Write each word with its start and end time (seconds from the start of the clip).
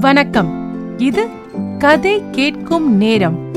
வணக்கம். 0.00 0.98
இது 0.98 1.28
கதை 1.78 2.30
கேட்கும் 2.30 2.96
நேரம். 2.96 3.54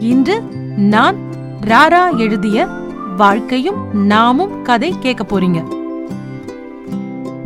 இன்று 0.00 0.42
நான் 0.76 1.16
ராரா 1.60 2.18
எழுதிய 2.18 2.66
வாழ்க்கையும் 3.16 4.06
நாமும் 4.06 4.62
கதை 4.62 4.98
கேட்க 4.98 5.22
போறீங்க. 5.24 5.58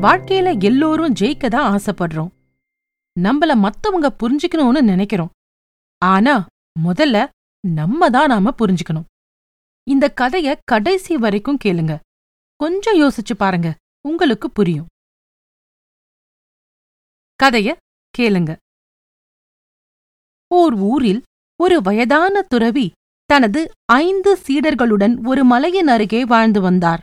வாழ்க்கையில 0.02 0.62
எல்லோரும் 0.62 1.12
ஜெயிக்க 1.12 1.48
தான் 1.48 1.78
ஆசைப்படுறோம். 1.78 2.28
நம்மள 3.20 3.54
மத்தவங்க 3.54 4.16
புரிஞ்சுக்கணும்னு 4.22 4.82
நினைக்கிறோம். 4.82 5.30
ஆனா 5.98 6.46
முதல்ல 6.84 7.28
நம்ம 7.68 8.10
தான் 8.10 8.26
நாம 8.26 8.54
புரிஞ்சுக்கணும். 8.58 9.04
இந்த 9.90 10.12
கதைய 10.20 10.56
கடைசி 10.64 11.16
வரைக்கும் 11.16 11.58
கேளுங்க. 11.64 11.98
கொஞ்சம் 12.56 13.00
யோசிச்சு 13.00 13.34
பாருங்க. 13.36 13.74
உங்களுக்கு 14.08 14.50
புரியும். 14.50 14.86
கதைய 17.42 17.76
கேளுங்க. 18.18 18.56
ஓர் 20.50 20.74
ஊரில் 20.74 21.22
ஒரு 21.56 21.82
வயதான 21.82 22.42
துறவி 22.42 22.90
தனது 23.30 23.60
ஐந்து 23.92 24.38
சீடர்களுடன் 24.46 25.14
ஒரு 25.26 25.44
மலையின் 25.44 25.88
அருகே 25.88 26.24
வாழ்ந்து 26.24 26.60
வந்தார். 26.60 27.02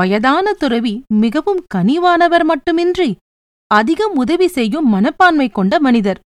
வயதான 0.00 0.52
துறவி 0.52 1.04
மிகவும் 1.14 1.66
கனிவானவர் 1.74 2.44
மட்டுமின்றி 2.44 3.10
அதிகம் 3.66 4.14
உதவி 4.16 4.48
செய்யும் 4.48 4.88
மனப்பான்மை 4.88 5.48
கொண்ட 5.48 5.80
மனிதர். 5.80 6.20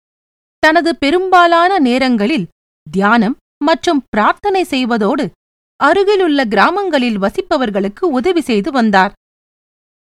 தனது 0.60 0.92
பெரும்பாலான 0.96 1.80
நேரங்களில் 1.80 2.48
தியானம் 2.92 3.38
மற்றும் 3.64 4.04
பிரார்த்தனை 4.10 4.64
செய்வதோடு 4.64 5.26
அருகிலுள்ள 5.80 6.46
கிராமங்களில் 6.46 7.20
வசிப்பவர்களுக்கு 7.20 8.04
உதவி 8.20 8.42
செய்து 8.42 8.72
வந்தார். 8.72 9.14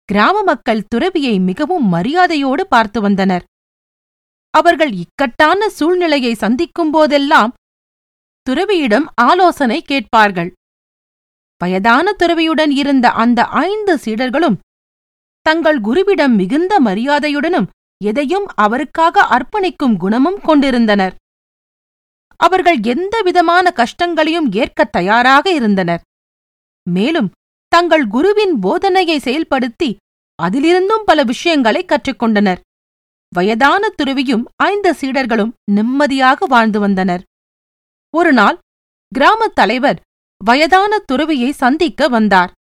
கிராம 0.05 0.43
மக்கள் 0.43 0.87
துறவியை 0.87 1.39
மிகவும் 1.39 1.93
மரியாதையோடு 1.93 2.67
பார்த்து 2.67 3.01
வந்தனர். 3.01 3.45
அவர்கள் 4.51 4.93
இக்கட்டான 4.93 5.69
சூழ்நிலையை 5.69 6.35
சந்திக்கும் 6.35 6.91
போதெல்லாம் 6.91 7.55
துறவியிடம் 8.51 9.05
ஆலோசனை 9.15 9.83
கேட்பார்கள். 9.83 10.53
வயதான 11.59 12.17
துறவியுடன் 12.19 12.71
இருந்த 12.71 13.11
அந்த 13.11 13.45
ஐந்து 13.45 13.97
சீடர்களும் 13.97 14.59
தங்கள் 15.41 15.81
குருவிடம் 15.81 16.35
மிகுந்த 16.35 16.81
மரியாதையுடனும் 16.81 17.67
எதையும் 18.05 18.47
அவருக்காக 18.55 19.23
அர்ப்பணிக்கும் 19.23 19.97
குணமும் 19.97 20.41
கொண்டிருந்தனர். 20.41 21.15
அவர்கள் 22.37 22.79
எந்த 22.83 23.23
விதமான 23.23 23.71
கஷ்டங்களையும் 23.71 24.53
ஏற்கத் 24.53 24.93
தயாராக 24.93 25.51
இருந்தனர். 25.51 26.01
மேலும் 26.91 27.31
தங்கள் 27.75 28.07
குருவின் 28.07 28.59
போதனையை 28.59 29.17
செயல்படுத்தி 29.19 29.97
அதிலிருந்தும் 30.43 31.05
பல 31.05 31.23
விஷயங்களை 31.23 31.85
கற்றுக்கொண்டனர். 31.85 32.61
வயதான 33.29 33.89
துறவியும் 33.89 34.45
ஐந்து 34.57 34.93
சீடர்களும் 34.93 35.53
நிம்மதியாக 35.71 36.47
வாழ்ந்து 36.47 36.81
வந்தனர். 36.81 37.23
ஒருநாள் 38.11 38.59
கிராமத் 39.15 39.55
தலைவர் 39.55 40.01
வயதான 40.45 40.99
துறவியை 40.99 41.53
சந்திக்க 41.53 42.09
வந்தார். 42.09 42.53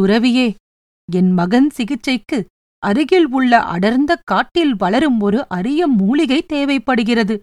துறவியே 0.00 0.54
என் 1.12 1.32
மகன் 1.32 1.70
சிகிச்சைக்கு 1.70 2.46
அருகில் 2.78 3.28
உள்ள 3.30 3.60
அடர்ந்த 3.60 4.20
காட்டில் 4.24 4.76
வளரும் 4.76 5.20
ஒரு 5.20 5.48
அரிய 5.48 5.86
மூலிகை 5.86 6.42
தேவைப்படுகிறது. 6.42 7.40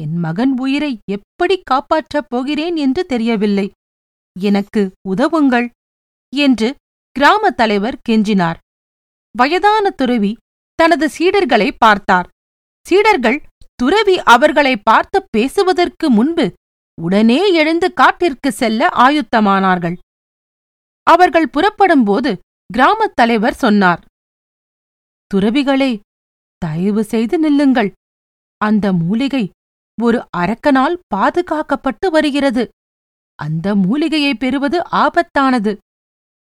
என் 0.00 0.16
மகன் 0.16 0.58
உயிரை 0.58 0.98
எப்படி 1.10 1.62
காப்பாற்றப் 1.62 2.28
போகிறேன் 2.28 2.76
என்று 2.76 3.06
தெரியவில்லை. 3.06 3.70
எனக்கு 4.40 4.92
உதவுங்கள் 5.08 5.70
என்று 6.36 6.74
கிராமத் 7.16 7.56
தலைவர் 7.56 8.00
கெஞ்சினார். 8.08 8.58
வயதான 9.38 9.90
துறவி 9.90 10.36
தனது 10.74 11.06
சீடர்களை 11.18 11.70
பார்த்தார். 11.78 12.28
சீடர்கள் 12.86 13.42
துறவி 13.74 14.20
அவர்களை 14.20 14.76
பார்த்து 14.76 15.26
பேசுவதற்கு 15.30 16.10
முன்பு 16.10 16.52
உடனே 17.02 17.52
எழுந்து 17.52 17.92
காட்டிற்கு 17.92 18.52
செல்ல 18.52 18.88
ஆயுத்தமானார்கள். 18.88 19.96
அவர்கள் 21.02 21.48
புறப்படும்போது 21.48 22.38
கிராமத் 22.70 23.16
தலைவர் 23.16 23.54
சொன்னார் 23.54 24.04
துறவிகளே 25.34 26.00
தயவு 26.58 27.04
செய்து 27.04 27.38
நில்லுங்கள். 27.38 27.92
அந்த 28.56 28.92
மூலிகை 28.92 29.50
ஒரு 30.02 30.28
அரக்கனால் 30.36 30.96
பாதுகாக்கப்பட்டு 31.14 32.06
வருகிறது. 32.10 32.68
அந்த 33.42 33.74
மூலிகையை 33.74 34.34
பெறுவது 34.34 34.82
ஆபத்தானது. 34.90 35.76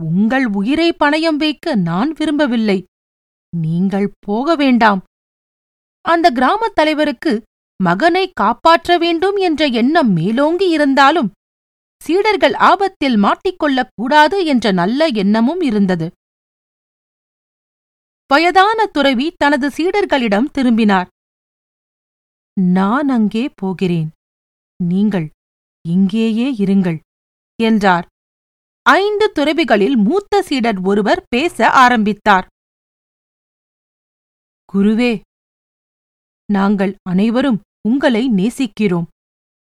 உங்கள் 0.04 0.46
உயிரை 0.46 0.94
பணயம் 0.94 1.36
வைக்க 1.36 1.76
நான் 1.76 2.12
விரும்பவில்லை. 2.12 2.84
நீங்கள் 3.58 4.12
போக 4.20 4.56
வேண்டாம். 4.56 5.04
அந்த 6.02 6.32
கிராமத் 6.32 6.76
தலைவருக்கு 6.76 7.44
மகனை 7.84 8.32
காப்பாற்ற 8.34 8.98
வேண்டும் 8.98 9.36
என்ற 9.36 9.66
எண்ணம் 9.66 10.12
மேலோங்கி 10.12 10.70
இருந்தாலும் 10.70 11.32
சீடர்கள் 12.04 12.54
ஆபத்தில் 12.54 13.16
மாட்டிக்கொள்ளக் 13.16 13.90
கூடாது 13.96 14.46
என்ற 14.46 14.72
நல்ல 14.72 15.08
எண்ணமும் 15.08 15.62
இருந்தது. 15.62 16.12
வயதான 18.28 18.86
துறவி 18.86 19.34
தனது 19.38 19.68
சீடர்களிடம் 19.68 20.46
திரும்பினார். 20.46 21.08
நான் 22.62 23.10
அங்கே 23.10 23.50
போகிறேன். 23.56 24.10
நீங்கள் 24.84 25.30
இங்கேயே 25.94 26.48
இருங்கள் 26.66 27.00
என்றார். 27.60 28.06
ஐந்து 28.86 29.26
துறவிகளில் 29.32 29.98
மூத்த 29.98 30.42
சீடர் 30.42 30.80
ஒருவர் 30.82 31.22
பேச 31.30 31.70
ஆரம்பித்தார். 31.84 32.46
குருவே 34.74 35.12
நாங்கள் 36.50 36.94
அனைவரும் 37.10 37.60
உங்களை 37.88 38.24
நேசிக்கிறோம். 38.30 39.08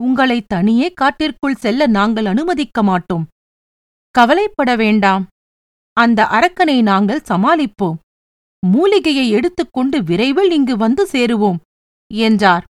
உங்களை 0.00 0.38
தனியே 0.46 0.88
காட்டிற்குள் 0.92 1.54
செல்ல 1.54 1.86
நாங்கள் 1.86 2.24
அனுமதிக்க 2.24 2.82
மாட்டோம். 2.82 3.24
கவலைப்பட 4.14 4.70
வேண்டாம். 4.76 5.24
அந்த 5.96 6.20
அரக்கனை 6.38 6.82
நாங்கள் 6.82 7.26
சமாளிப்போம். 7.28 7.98
மூலிகையை 8.66 9.26
எடுத்துக்கொண்டு 9.30 9.98
விரைவில் 10.02 10.50
இங்கு 10.50 10.76
வந்து 10.76 11.02
சேருவோம் 11.12 11.60
என்றார். 12.10 12.64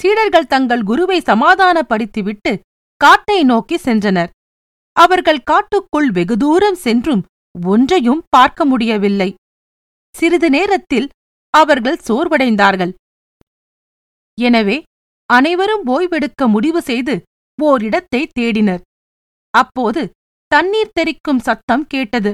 சீடர்கள் 0.00 0.50
தங்கள் 0.54 0.82
குருவை 0.90 1.18
சமாதானப்படுத்திவிட்டு 1.30 2.52
காட்டை 3.00 3.38
நோக்கி 3.44 3.76
சென்றனர். 3.84 4.30
அவர்கள் 4.96 5.46
காட்டுக்குள் 5.50 6.08
வெகு 6.16 6.36
தூரம் 6.36 6.78
சென்றும் 6.84 7.22
ஒன்றையும் 7.54 8.22
பார்க்க 8.36 8.64
முடியவில்லை. 8.64 9.30
சிறிது 10.14 10.48
நேரத்தில் 10.56 11.08
அவர்கள் 11.54 11.98
சோர்வடைந்தார்கள். 12.06 12.92
எனவே 14.38 14.76
அனைவரும் 15.30 15.84
ஓய்வெடுக்க 15.94 16.48
முடிவு 16.54 16.80
செய்து 16.82 17.14
ஓரிடத்தை 17.58 18.22
தேடினர். 18.38 18.82
அப்போது 19.54 20.02
தண்ணீர் 20.50 20.94
தெறிக்கும் 20.98 21.44
சத்தம் 21.48 21.84
கேட்டது. 21.92 22.32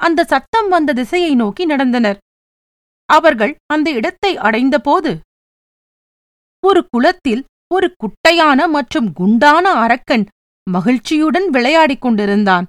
அந்த 0.00 0.26
சத்தம் 0.32 0.68
வந்த 0.68 0.90
திசையை 0.92 1.32
நோக்கி 1.42 1.64
நடந்தனர். 1.66 2.18
அவர்கள் 3.08 3.52
அந்த 3.74 3.88
இடத்தை 3.98 4.32
அடைந்தபோது 4.46 5.10
ஒரு 6.60 6.86
குளத்தில் 6.90 7.44
ஒரு 7.74 7.94
குட்டையான 7.96 8.68
மற்றும் 8.68 9.12
குண்டான 9.12 9.72
அரக்கன் 9.72 10.26
மகிழ்ச்சியுடன் 10.70 11.50
விளையாடிக் 11.50 12.00
கொண்டிருந்தான். 12.00 12.68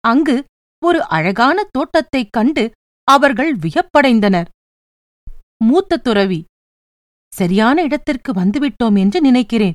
அங்கு 0.00 0.44
ஒரு 0.84 1.08
அழகான 1.08 1.64
தோட்டத்தைக் 1.70 2.32
கண்டு 2.32 2.70
அவர்கள் 3.04 3.56
வியப்படைந்தனர். 3.56 4.46
மூத்த 5.64 5.96
துறவி 5.96 6.44
சரியான 7.34 7.82
இடத்திற்கு 7.82 8.32
வந்துவிட்டோம் 8.32 8.98
என்று 8.98 9.20
நினைக்கிறேன். 9.20 9.74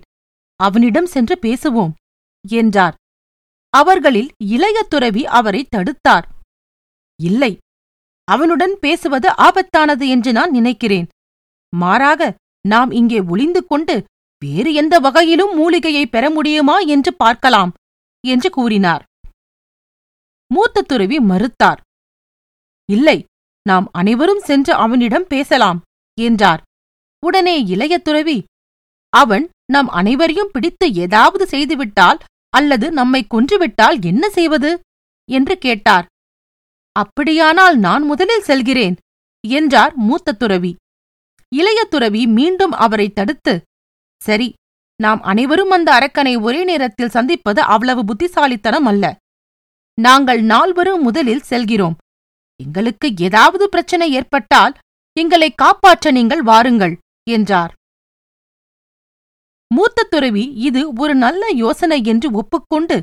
அவனிடம் 0.55 1.05
சென்று 1.05 1.39
பேசுவோம் 1.41 1.91
என்றார். 2.47 2.95
அவர்களில் 3.69 4.29
இளைய 4.43 4.83
துறவி 4.83 5.25
அவரை 5.25 5.67
தடுத்தார். 5.75 6.23
இல்லை 7.23 7.57
அவனுடன் 8.23 8.77
பேசுவது 8.79 9.29
ஆபத்தானது 9.29 10.07
என்று 10.07 10.31
நான் 10.31 10.51
நினைக்கிறேன். 10.51 11.07
மாறாக 11.75 12.35
நாம் 12.65 12.91
இங்கே 12.91 13.19
ஒளிந்து 13.19 13.61
கொண்டு 13.65 13.95
வேறு 14.41 14.73
எந்த 14.73 14.95
வகையிலும் 14.99 15.53
மூலிகையை 15.55 16.05
பெற 16.05 16.29
முடியுமா 16.29 16.77
என்று 16.95 17.11
பார்க்கலாம் 17.13 17.71
என்று 18.23 18.49
கூறினார். 18.49 19.03
மூத்த 20.51 20.81
துறவி 20.81 21.17
மறுத்தார். 21.19 21.79
இல்லை 22.89 23.17
நாம் 23.65 23.85
அனைவரும் 23.91 24.43
சென்று 24.43 24.73
அவனிடம் 24.73 25.27
பேசலாம் 25.27 25.79
என்றார். 26.17 26.61
உடனே 27.23 27.55
இளைய 27.63 27.93
துறவி 27.97 28.37
அவன் 29.13 29.45
நம் 29.71 29.89
அனைவரையும் 29.89 30.51
பிடித்து 30.51 30.85
ஏதாவது 30.93 31.45
செய்துவிட்டால் 31.45 32.19
அல்லது 32.53 32.87
நம்மை 32.91 33.21
கொன்றுவிட்டால் 33.27 33.97
என்ன 34.01 34.23
செய்வது? 34.29 34.71
என்று 35.29 35.55
கேட்டார். 35.57 36.05
அப்படியானால் 36.95 37.77
நான் 37.77 38.03
முதலில் 38.03 38.43
செல்கிறேன் 38.43 38.95
என்றார் 39.43 39.93
மூத்த 39.97 40.33
துறவி. 40.33 40.71
இளைய 41.59 41.79
துறவி 41.93 42.21
மீண்டும் 42.37 42.73
அவரை 42.85 43.07
தடுத்து 43.13 43.53
சரி 44.21 44.47
நாம் 44.99 45.21
அனைவரும் 45.31 45.73
அந்த 45.75 45.89
அரக்கனை 45.99 46.33
ஒரே 46.47 46.61
நேரத்தில் 46.63 47.13
சந்திப்பது 47.15 47.61
அவ்வளவு 47.73 48.01
புத்திசாலித்தனம் 48.09 48.87
அல்ல. 48.91 49.05
நாங்கள் 49.97 50.41
நால்வரும் 50.51 51.01
முதலில் 51.01 51.47
செல்கிறோம். 51.49 51.95
எங்களுக்கு 52.59 53.07
ஏதாவது 53.27 53.65
பிரச்சனை 53.69 54.07
ஏற்பட்டால் 54.11 54.73
எங்களை 55.17 55.49
காப்பாற்ற 55.63 56.11
நீங்கள் 56.11 56.43
வாருங்கள் 56.49 56.95
என்றார். 57.27 57.73
மூத்த 59.71 60.07
துறவி 60.13 60.45
இது 60.67 60.81
ஒரு 61.03 61.13
நல்ல 61.25 61.43
யோசனை 61.63 61.99
என்று 62.13 62.27
ஒப்புக்கொண்டு 62.41 62.97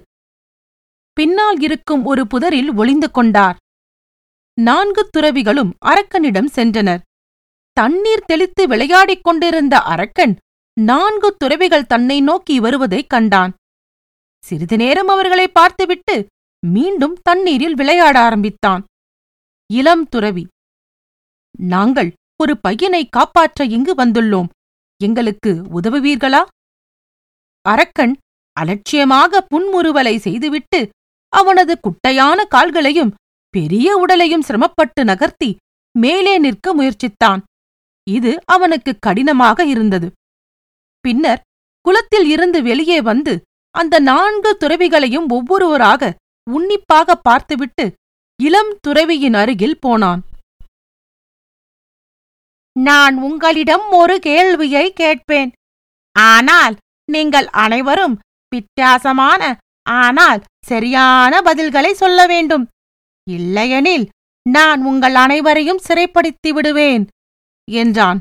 பின்னால் 1.17 1.59
இருக்கும் 1.67 2.03
ஒரு 2.11 2.23
புதரில் 2.27 2.71
ஒளிந்து 2.81 3.09
கொண்டார். 3.11 3.57
நான்கு 4.59 5.03
துறவிகளும் 5.07 5.73
அரக்கனிடம் 5.91 6.53
சென்றனர். 6.57 7.03
தண்ணீர் 7.73 8.25
தெளித்து 8.25 8.69
விளையாடிக் 8.69 9.25
கொண்டிருந்த 9.25 9.81
அரக்கன் 9.83 10.37
நான்கு 10.81 11.37
துறவிகள் 11.37 11.87
தன்னை 11.87 12.21
நோக்கி 12.21 12.61
வருவதைக் 12.61 13.09
கண்டான். 13.09 13.53
சிறிது 14.45 14.77
நேரம் 14.77 15.09
அவர்களை 15.09 15.49
பார்த்துவிட்டு 15.49 16.27
மீண்டும் 16.67 17.15
தண்ணீரில் 17.23 17.75
விளையாட 17.75 18.19
ஆரம்பித்தான். 18.19 18.85
இளம் 19.73 20.05
துறவி 20.09 20.47
நாங்கள் 21.59 22.13
ஒரு 22.43 22.59
பையனை 22.59 23.09
காப்பாற்ற 23.09 23.65
இங்கு 23.65 23.95
வந்துள்ளோம். 23.95 24.49
எங்களுக்கு 25.03 25.53
உதவுவீர்களா? 25.81 26.43
அரக்கன் 27.69 28.15
அலட்சியமாக 28.53 29.47
புன்முறுவலை 29.51 30.17
செய்துவிட்டு 30.17 30.89
அவனது 31.33 31.81
குட்டையான 31.81 32.45
கால்களையும் 32.45 33.15
பெரிய 33.51 33.97
உடலையும் 33.97 34.43
சிரமப்பட்டு 34.43 35.05
நகர்த்தி 35.05 35.57
மேலே 35.99 36.39
நிற்க 36.39 36.75
முயற்சித்தான். 36.75 37.41
இது 38.07 38.33
அவனுக்கு 38.45 38.93
கடினமாக 38.99 39.65
இருந்தது. 39.65 40.09
பின்னர் 41.05 41.45
குளத்தில் 41.87 42.29
இருந்து 42.35 42.59
வெளியே 42.63 42.99
வந்து 43.01 43.33
அந்த 43.75 43.95
நான்கு 44.11 44.51
துறவிகளையும் 44.57 45.29
ஒவ்வொருவராக 45.29 46.11
உன்னிப்பாக 46.47 47.15
பார்த்துவிட்டு 47.29 47.85
இளம் 48.41 48.73
துறவியின் 48.87 49.37
அருகில் 49.41 49.81
போனான். 49.81 50.23
நான் 52.77 53.17
உங்களிடம் 53.29 53.87
ஒரு 54.01 54.15
கேள்வியை 54.19 54.87
கேட்பேன். 54.93 55.51
ஆனால் 56.17 56.75
நீங்கள் 57.09 57.49
அனைவரும் 57.65 58.17
வித்தியாசமான 58.53 59.43
ஆனால் 59.87 60.41
சரியான 60.67 61.41
பதில்களை 61.41 61.93
சொல்ல 62.03 62.27
வேண்டும். 62.27 62.65
இல்லையெனில் 63.27 64.07
நான் 64.47 64.81
உங்கள் 64.91 65.15
அனைவரையும் 65.15 65.85
சிறைப்படுத்தி 65.89 66.51
விடுவேன். 66.51 67.05
என்றான். 67.69 68.21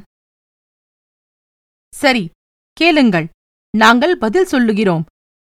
சரி 1.93 2.23
கேளுங்கள் 2.77 3.27
நாங்கள் 3.73 4.15
பதில் 4.17 4.45
சொல்லுகிறோம் 4.45 5.03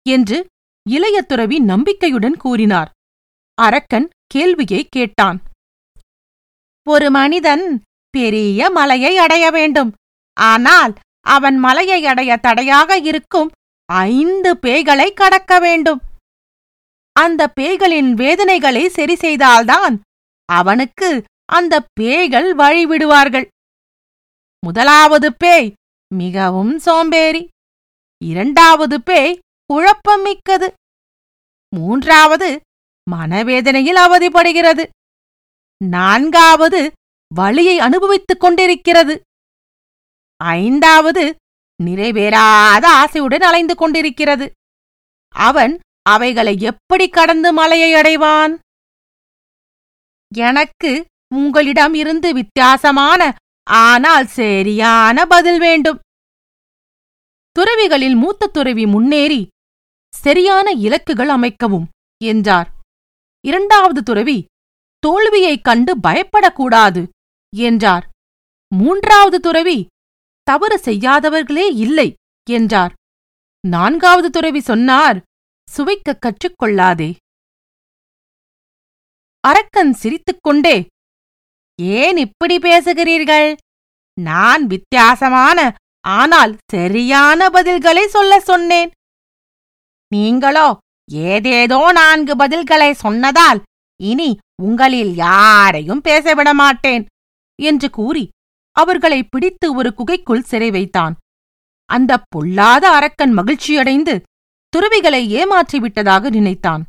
என்று 0.06 0.39
இளைய 0.87 1.23
துறவி 1.23 1.59
நம்பிக்கையுடன் 1.61 2.37
கூறினார். 2.37 2.91
அரக்கன் 3.59 4.06
கேள்வியை 4.27 4.83
கேட்டான். 4.91 5.39
ஒரு 6.87 7.09
மனிதன் 7.11 7.65
பெரிய 8.15 8.71
மலையை 8.71 9.12
அடைய 9.17 9.44
வேண்டும். 9.50 9.91
ஆனால் 10.37 10.93
அவன் 11.27 11.59
மலையை 11.59 12.00
அடைய 12.06 12.33
தடையாக 12.37 12.97
இருக்கும் 12.97 13.50
ஐந்து 13.88 14.50
பேய்களை 14.55 15.09
கடக்க 15.15 15.53
வேண்டும். 15.59 16.00
அந்த 17.17 17.43
பேய்களின் 17.61 18.12
வேதனைகளை 18.12 18.85
சரி 18.88 19.17
செய்தால்தான் 19.17 19.95
அவனுக்கு 20.49 21.11
அந்த 21.53 21.75
பேய்கள் 21.93 22.49
வழிவிடுவார்கள். 22.56 23.47
முதலாவது 24.64 25.35
பேய் 25.35 25.73
மிகவும் 26.14 26.79
சோம்பேறி. 26.79 27.49
இரண்டாவது 28.25 29.03
பேய் 29.03 29.38
குழப்பம் 29.67 30.23
மிக்கது 30.23 30.73
மூன்றாவது 31.76 32.61
மனவேதனையில் 33.11 34.00
அவதிப்படுகிறது. 34.05 34.88
நான்காவது 35.85 36.93
வழியை 37.35 37.79
அனுபவித்துக் 37.79 38.41
கொண்டிருக்கிறது. 38.41 39.20
ஐந்தாவது 40.37 41.37
நிறைவேறாத 41.82 42.85
ஆசையுடன் 43.03 43.43
அலைந்து 43.43 43.75
கொண்டிருக்கிறது. 43.75 44.50
அவன் 45.35 45.79
அவைகளை 46.03 46.56
எப்படி 46.61 47.09
கடந்து 47.09 47.53
மலையை 47.53 47.93
அடைவான்? 47.94 48.59
எனக்கு 50.35 51.06
உங்களிடம் 51.35 51.94
இருந்து 51.94 52.35
வித்தியாசமான 52.35 53.35
ஆனால் 53.75 54.27
சரியான 54.27 55.27
பதில் 55.27 55.59
வேண்டும். 55.59 55.99
துறவிகளில் 57.51 58.15
மூத்த 58.15 58.47
துறவி 58.47 58.87
முன்னேறி 58.87 59.49
சரியான 60.15 60.73
இலக்குகள் 60.73 61.29
அமைக்கவும் 61.29 61.85
என்றார். 62.25 62.73
இரண்டாவது 63.45 64.03
துறவி 64.03 64.45
தோல்வியைக் 64.99 65.65
கண்டு 65.65 65.99
பயப்படக்கூடாது 65.99 67.09
என்றார். 67.57 68.09
மூன்றாவது 68.75 69.41
துறவி 69.41 69.87
தவறு 70.43 70.81
செய்யாதவர்களே 70.85 71.77
இல்லை 71.77 72.15
என்றார். 72.51 72.93
நான்காவது 73.69 74.31
துறவி 74.31 74.61
சொன்னார் 74.61 75.23
சுவைக்கக் 75.77 76.19
கற்றுக்கொள்ளாதே 76.19 77.15
அரக்கன் 79.41 79.93
சிரித்துக்கொண்டே 79.93 80.87
ஏன் 81.79 82.17
இப்படி 82.17 82.57
பேசுகிறீர்கள்? 82.59 83.49
நான் 84.19 84.67
வித்தியாசமான 84.67 85.59
ஆனால் 86.05 86.53
சரியான 86.73 87.49
பதில்களை 87.49 88.05
சொல்ல 88.07 88.41
சொன்னேன். 88.41 88.91
நீங்களோ 90.13 90.69
ஏதேதோ 91.11 91.93
நான்கு 91.93 92.35
பதில்களை 92.35 92.91
சொன்னதால் 93.05 93.61
இனி 94.01 94.31
உங்களில் 94.63 95.15
யாரையும் 95.15 96.01
பேசவிட 96.01 96.55
மாட்டேன் 96.55 97.05
என்று 97.59 97.89
கூறி 97.91 98.25
அவர்களை 98.77 99.21
பிடித்து 99.23 99.75
ஒரு 99.75 99.91
குகைக்குள் 99.95 100.49
சிறை 100.51 100.71
வைத்தான். 100.71 101.15
அந்த 101.91 102.13
பொல்லாத 102.29 102.85
அரக்கன் 102.89 103.35
மகிழ்ச்சியடைந்து 103.39 104.15
துறவிகளை 104.73 105.23
ஏமாற்றிவிட்டதாக 105.35 106.31
நினைத்தான். 106.31 106.83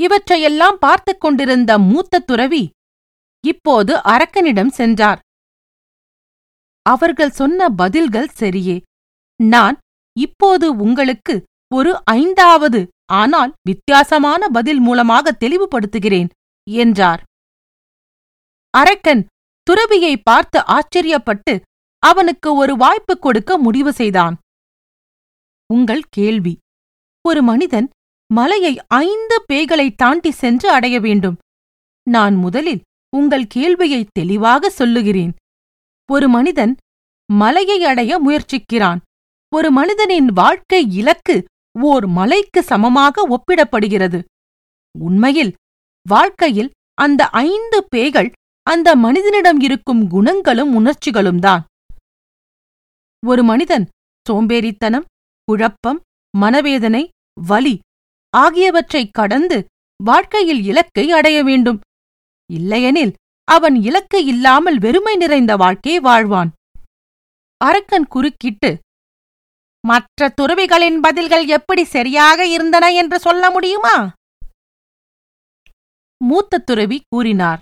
இவற்றையெல்லாம் 0.00 0.78
பார்த்துக் 0.80 1.20
கொண்டிருந்த 1.20 1.78
மூத்த 1.78 2.18
துறவி 2.18 2.70
இப்போது 3.46 3.96
அரக்கனிடம் 3.96 4.68
சென்றார். 4.68 5.20
அவர்கள் 6.82 7.30
சொன்ன 7.30 7.68
பதில்கள் 7.68 8.30
சரியே. 8.38 8.76
நான் 9.42 9.78
இப்போது 10.20 10.76
உங்களுக்கு 10.76 11.34
ஒரு 11.74 11.92
ஐந்தாவது 12.04 12.80
ஆனால் 13.12 13.52
வித்தியாசமான 13.62 14.48
பதில் 14.48 14.80
மூலமாக 14.80 15.36
தெளிவுபடுத்துகிறேன் 15.40 16.28
என்றார். 16.70 17.22
அரக்கன் 18.70 19.26
துறவியை 19.62 20.14
பார்த்து 20.16 20.58
ஆச்சரியப்பட்டு 20.76 21.54
அவனுக்கு 21.98 22.54
ஒரு 22.54 22.76
வாய்ப்பு 22.76 23.18
கொடுக்க 23.18 23.58
முடிவு 23.58 23.92
செய்தான். 23.92 24.38
உங்கள் 25.74 26.04
கேள்வி. 26.08 26.58
ஒரு 27.28 27.42
மனிதன் 27.42 27.88
மலையை 28.38 28.74
ஐந்து 28.96 29.36
பேய்களை 29.48 29.86
தாண்டி 29.94 30.30
சென்று 30.30 30.68
அடைய 30.70 30.96
வேண்டும். 31.00 31.36
நான் 32.06 32.34
முதலில் 32.34 32.82
உங்கள் 33.16 33.46
கேள்வியை 33.46 34.00
தெளிவாக 34.12 34.70
சொல்லுகிறேன். 34.70 35.32
ஒரு 36.08 36.26
மனிதன் 36.28 36.72
மலையை 37.32 37.78
அடைய 37.84 38.12
முயற்சிக்கிறான். 38.20 39.00
ஒரு 39.52 39.68
மனிதனின் 39.70 40.28
வாழ்க்கை 40.32 40.80
இலக்கு 41.00 41.36
ஓர் 41.82 42.06
மலைக்கு 42.18 42.62
சமமாக 42.62 43.26
ஒப்பிடப்படுகிறது. 43.34 44.18
உண்மையில் 44.98 45.52
வாழ்க்கையில் 46.06 46.72
அந்த 46.94 47.22
ஐந்து 47.46 47.78
பேய்கள் 47.88 48.30
அந்த 48.66 48.88
மனிதனிடம் 48.96 49.60
இருக்கும் 49.60 50.02
குணங்களும் 50.08 50.74
உணர்ச்சிகளும் 50.74 51.40
தான். 51.46 51.62
ஒரு 53.26 53.42
மனிதன் 53.42 53.86
சோம்பேறித்தனம் 54.26 55.08
குழப்பம் 55.48 56.00
மனவேதனை 56.34 57.02
வலி 57.48 57.74
ஆகியவற்றைக் 58.36 59.12
கடந்து 59.12 59.64
வாழ்க்கையில் 60.04 60.64
இலக்கை 60.64 61.10
அடைய 61.10 61.42
வேண்டும். 61.42 61.80
இல்லையெனில் 62.52 63.14
அவன் 63.44 63.82
இலக்கு 63.82 64.24
இல்லாமல் 64.24 64.78
வெறுமை 64.78 65.16
நிறைந்த 65.16 65.56
வாழ்க்கையை 65.56 66.00
வாழ்வான். 66.00 66.52
அரக்கன் 67.56 68.06
குறுக்கிட்டு 68.06 68.78
மற்ற 69.86 70.28
துறவிகளின் 70.28 71.00
பதில்கள் 71.00 71.46
எப்படி 71.46 71.84
சரியாக 71.84 72.46
இருந்தன 72.46 72.92
என்று 72.92 73.18
சொல்ல 73.18 73.50
முடியுமா? 73.50 74.12
மூத்த 76.24 76.58
துறவி 76.58 77.02
கூறினார் 77.08 77.60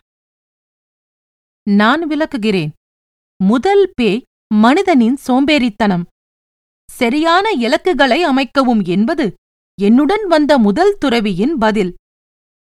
நான் 1.71 2.09
விளக்குகிறேன். 2.09 2.71
முதல் 3.45 3.93
பேய் 3.95 4.23
மனிதனின் 4.55 5.19
சோம்பேறித்தனம். 5.27 6.03
சரியான 6.91 7.51
இலக்குகளை 7.51 8.27
அமைக்கவும் 8.27 8.85
என்பது 8.85 9.35
என்னுடன் 9.79 10.25
வந்த 10.27 10.53
முதல் 10.59 10.95
துறவியின் 11.05 11.55
பதில். 11.55 11.93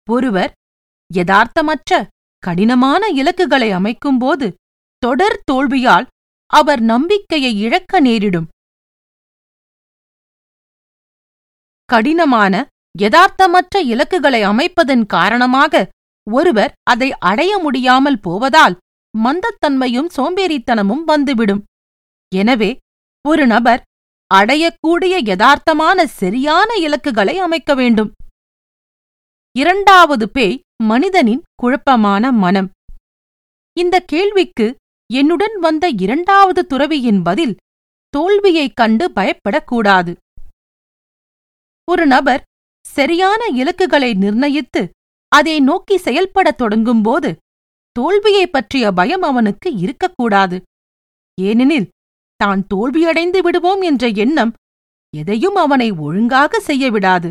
ஒருவர் 0.09 0.53
யதார்த்தமற்ற 1.11 1.93
கடினமான 2.43 3.03
இலக்குகளை 3.21 3.69
அமைக்கும்போது 3.73 4.47
தொடர் 5.03 5.39
தோல்வியால் 5.51 6.07
அவர் 6.51 6.83
நம்பிக்கையை 6.93 7.53
இழக்க 7.59 8.01
நேரிடும். 8.01 8.49
கடினமான 11.89 12.55
யதார்த்தமற்ற 12.99 13.81
இலக்குகளை 13.93 14.41
அமைப்பதன் 14.43 15.05
காரணமாக 15.07 15.91
ஒருவர் 16.27 16.73
அதை 16.91 17.09
அடைய 17.31 17.53
முடியாமல் 17.59 18.23
போவதால் 18.27 18.77
மந்தத்தன்மையும் 19.15 20.13
சோம்பேறித்தனமும் 20.17 21.05
வந்துவிடும். 21.11 21.65
எனவே 22.33 22.71
ஒரு 23.25 23.45
நபர் 23.47 23.83
அடையக்கூடிய 24.35 25.23
யதார்த்தமான 25.23 26.05
சரியான 26.05 26.75
இலக்குகளை 26.75 27.39
அமைக்க 27.39 27.75
வேண்டும். 27.75 28.13
இரண்டாவது 29.57 30.31
பேய் 30.31 30.61
மனிதனின் 30.83 31.43
குழப்பமான 31.55 32.33
மனம். 32.33 32.71
இந்த 33.79 34.01
கேள்விக்கு 34.01 34.77
என்னுடன் 35.13 35.59
வந்த 35.59 35.89
இரண்டாவது 35.89 36.67
துறவியின் 36.67 37.23
பதில் 37.23 37.57
தோல்வியைக் 38.09 38.77
கண்டு 38.77 39.11
பயப்படக்கூடாது. 39.11 40.17
ஒரு 41.91 42.07
நபர் 42.07 42.43
சரியான 42.87 43.47
இலக்குகளை 43.47 44.15
நிர்ணயித்து 44.15 44.91
அதை 45.29 45.61
நோக்கி 45.61 45.99
செயல்படத் 45.99 46.59
தொடங்கும்போது 46.59 47.37
தோல்வியைப் 47.93 48.53
பற்றிய 48.53 48.93
பயம் 48.93 49.23
அவனுக்கு 49.23 49.75
இருக்கக்கூடாது. 49.75 50.63
ஏனெனில் 51.41 51.89
தான் 52.45 52.67
தோல்வியடைந்து 52.73 53.41
விடுவோம் 53.47 53.83
என்ற 53.91 54.05
எண்ணம் 54.25 54.53
எதையும் 55.15 55.57
அவனை 55.65 55.89
ஒழுங்காக 56.07 56.61
செய்ய 56.61 56.85
விடாது 56.91 57.31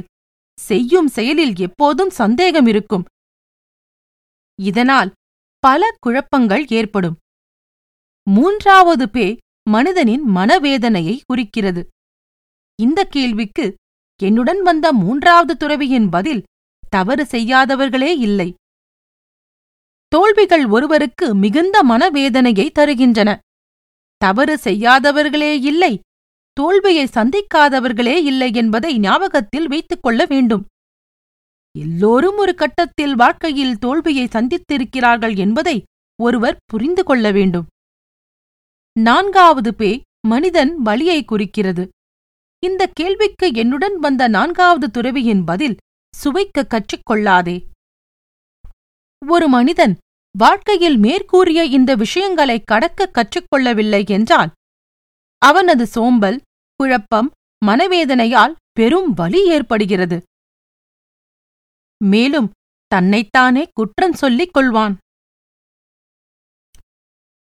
செய்யும் 0.57 1.07
செயலில் 1.07 1.53
எப்போதும் 1.57 2.11
சந்தேகம் 2.19 2.67
இருக்கும். 2.71 3.05
இதனால் 4.59 5.09
பல 5.63 5.81
குழப்பங்கள் 5.99 6.63
ஏற்படும். 6.79 7.15
மூன்றாவது 8.27 9.05
பே 9.09 9.25
மனிதனின் 9.69 10.23
மனவேதனையை 10.35 11.15
குறிக்கிறது. 11.25 11.81
இந்த 12.79 12.99
கேள்விக்கு 13.15 13.65
என்னுடன் 14.19 14.61
வந்த 14.61 14.85
மூன்றாவது 14.93 15.53
துறவியின் 15.57 16.07
பதில் 16.09 16.45
தவறு 16.93 17.23
செய்யாதவர்களே 17.31 18.11
இல்லை. 18.27 18.49
தோல்விகள் 20.11 20.65
ஒருவருக்கு 20.75 21.27
மிகுந்த 21.43 21.77
மனவேதனையை 21.91 22.67
தருகின்றன. 22.79 23.29
தவறு 24.23 24.55
செய்யாதவர்களே 24.63 25.53
இல்லை. 25.71 25.93
தோல்வியை 26.57 27.05
சந்திக்காதவர்களே 27.15 28.15
இல்லை 28.23 28.49
என்பதை 28.53 28.91
ஞாபகத்தில் 28.99 29.67
வைத்துக் 29.67 30.03
கொள்ள 30.03 30.25
வேண்டும். 30.25 30.63
எல்லோரும் 31.75 32.37
ஒரு 32.37 32.53
கட்டத்தில் 32.55 33.15
வாழ்க்கையில் 33.15 33.77
தோல்வியை 33.77 34.25
சந்தித்திருக்கிறார்கள் 34.25 35.35
என்பதை 35.37 35.75
ஒருவர் 36.19 36.59
புரிந்து 36.65 37.03
கொள்ள 37.03 37.31
வேண்டும். 37.31 37.67
நான்காவது 38.99 39.71
பே 39.75 39.91
மனிதன் 40.27 40.71
வலியை 40.81 41.19
குறிக்கிறது. 41.23 41.83
இந்த 42.63 42.83
கேள்விக்கு 42.93 43.47
என்னுடன் 43.53 43.95
வந்த 43.99 44.27
நான்காவது 44.27 44.87
துறவியின் 44.91 45.43
பதில் 45.43 45.75
சுவைக்க 46.13 46.67
கற்றுக்கொள்ளாதே 46.67 47.57
ஒரு 49.21 49.47
மனிதன் 49.47 49.93
வாழ்க்கையில் 50.37 50.97
மேற்கூறிய 50.97 51.65
இந்த 51.65 51.95
விஷயங்களை 51.95 52.57
கடக்க 52.59 53.09
கற்றுக்கொள்ளவில்லை 53.09 54.07
என்றால் 54.07 54.51
அவனது 55.41 55.85
சோம்பல் 55.85 56.41
குழப்பம் 56.75 57.31
மனவேதனையால் 57.65 58.55
பெரும் 58.71 59.13
வலி 59.13 59.41
ஏற்படுகிறது. 59.47 60.17
மேலும் 62.03 62.49
தன்னைத்தானே 62.87 63.63
குற்றம் 63.73 64.13
சொல்லிக் 64.13 64.53
கொள்வான். 64.57 64.95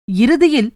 இறுதியில் 0.08 0.72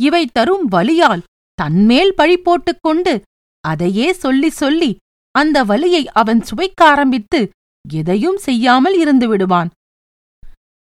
இவை 0.00 0.26
தரும் 0.26 0.64
வலியால் 0.70 1.26
தன்மேல் 1.54 2.14
பழி 2.14 2.36
போட்டுக் 2.36 2.82
கொண்டு 2.82 3.22
அதையே 3.64 4.12
சொல்லி 4.12 4.50
சொல்லி 4.50 4.90
அந்த 5.34 5.64
வலியை 5.64 6.08
அவன் 6.08 6.40
சுவைக்க 6.40 6.80
ஆரம்பித்து 6.84 7.40
எதையும் 7.88 8.36
செய்யாமல் 8.36 8.96
இருந்து 8.98 9.28
விடுவான். 9.28 9.70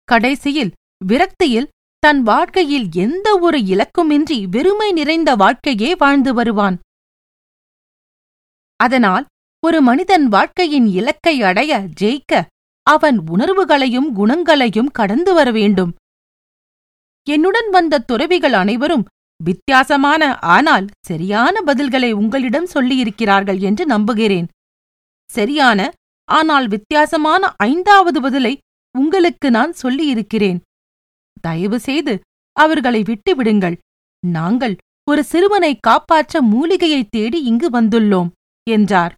கடைசியில் 0.10 0.72
விரக்தியில் 1.06 1.72
தன் 2.04 2.22
வாழ்க்கையில் 2.22 2.88
எந்த 2.96 3.28
ஒரு 3.38 3.60
இலக்குமின்றி 3.74 4.38
வெறுமை 4.50 4.92
நிறைந்த 4.92 5.30
வாழ்க்கையே 5.36 5.96
வாழ்ந்து 5.96 6.32
வருவான். 6.34 6.78
அதனால் 8.80 9.26
ஒரு 9.64 9.80
மனிதன் 9.82 10.26
வாழ்க்கையின் 10.28 10.88
இலக்கை 11.00 11.36
அடைய 11.42 11.74
ஜெயிக்க 12.02 12.42
அவன் 12.88 13.18
உணர்வுகளையும் 13.34 14.10
குணங்களையும் 14.14 14.92
கடந்து 14.92 15.34
வர 15.34 15.52
வேண்டும். 15.52 15.92
என்னுடன் 17.28 17.70
வந்த 17.70 18.04
துறவிகள் 18.10 18.54
அனைவரும் 18.54 19.06
வித்தியாசமான 19.40 20.24
ஆனால் 20.56 20.86
சரியான 21.06 21.56
பதில்களை 21.66 22.12
உங்களிடம் 22.12 22.72
சொல்லியிருக்கிறார்கள் 22.74 23.60
என்று 23.60 23.86
நம்புகிறேன். 23.86 24.48
சரியான 25.30 25.80
ஆனால் 26.30 26.68
வித்தியாசமான 26.68 27.54
ஐந்தாவது 27.64 28.20
பதிலை 28.22 28.54
உங்களுக்கு 28.98 29.52
நான் 29.52 29.74
சொல்லியிருக்கிறேன். 29.74 30.60
தயவு 31.42 31.80
செய்து 31.80 32.20
அவர்களை 32.52 33.02
விட்டுவிடுங்கள். 33.02 33.78
நாங்கள் 34.28 34.78
ஒரு 35.10 35.24
சிறுவனை 35.24 35.78
காப்பாற்ற 35.80 36.42
மூலிகையைத் 36.42 37.10
தேடி 37.10 37.44
இங்கு 37.44 37.70
வந்துள்ளோம் 37.70 38.30
என்றார். 38.70 39.14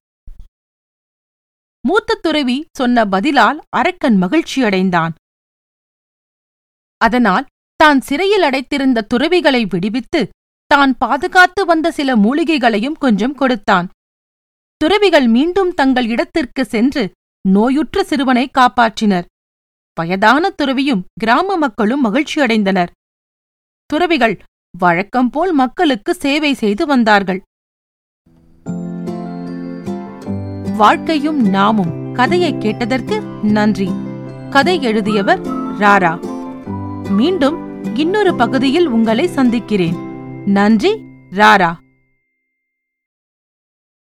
மூத்த 1.87 2.19
துறவி 2.21 2.65
சொன்ன 2.71 3.05
பதிலால் 3.05 3.61
அரக்கன் 3.69 4.21
மகிழ்ச்சியடைந்தான். 4.21 5.13
அதனால் 6.97 7.45
தான் 7.75 8.01
சிறையில் 8.01 8.41
அடைத்திருந்த 8.41 9.01
துறவிகளை 9.01 9.65
விடுவித்து 9.65 10.29
தான் 10.67 10.97
பாதுகாத்து 10.97 11.65
வந்த 11.65 11.91
சில 11.91 12.15
மூலிகைகளையும் 12.15 12.97
கொஞ்சம் 12.97 13.35
கொடுத்தான். 13.35 13.89
துறவிகள் 14.77 15.27
மீண்டும் 15.27 15.73
தங்கள் 15.73 16.07
இடத்திற்கு 16.07 16.65
சென்று 16.65 17.11
நோயுற்ற 17.49 18.03
சிறுவனை 18.03 18.51
காப்பாற்றினர். 18.53 19.25
வயதான 19.95 20.49
துறவியும் 20.49 21.03
கிராம 21.13 21.57
மக்களும் 21.57 22.05
மகிழ்ச்சியடைந்தனர் 22.05 22.87
துறவிகள் 23.85 24.39
வழக்கம்போல் 24.77 25.53
மக்களுக்கு 25.53 26.13
சேவை 26.13 26.53
செய்து 26.53 26.85
வந்தார்கள். 26.85 27.41
வாழ்க்கையும் 30.77 31.49
நாமும் 31.49 32.13
கதையை 32.13 32.57
கேட்டதற்கு 32.57 33.21
நன்றி. 33.43 33.89
கதை 34.49 34.81
எழுதியவர் 34.81 35.41
ராரா. 35.79 36.13
மீண்டும் 37.09 37.57
இன்னொரு 37.95 38.35
பகுதியில் 38.35 38.87
உங்களை 38.87 39.27
சந்திக்கிறேன். 39.27 39.95
நன்றி 40.45 41.03
ராரா. 41.29 41.73